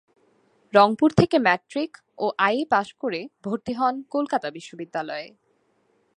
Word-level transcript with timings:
রংপুর 0.73 1.09
থেকে 1.11 1.37
ম্যাট্রিক 1.39 1.91
ও 2.17 2.25
IA 2.37 2.63
pass 2.69 2.87
করে 2.93 3.21
ভর্তি 3.43 3.73
হন 3.73 3.95
কলকাতা 4.09 4.47
বিশ্ববিদ্যালয়ে। 4.51 5.27